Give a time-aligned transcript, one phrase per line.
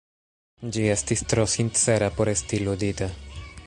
[0.77, 3.17] Ĝi estis tro sincera por esti ludita.